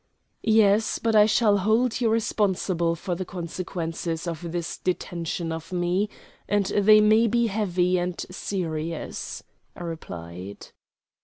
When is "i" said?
1.15-1.27, 9.75-9.83